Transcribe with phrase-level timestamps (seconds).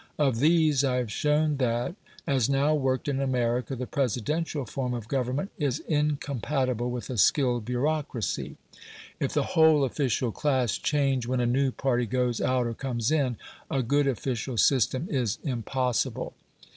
[0.17, 1.93] Of these I have shown that,
[2.25, 7.65] as now worked in America, the Presidential form of government is incompatible with a skilled
[7.65, 8.57] bureaucracy.
[9.19, 13.37] If the whole official class change when a new party goes out or comes in,
[13.69, 16.33] a good official system is impossible.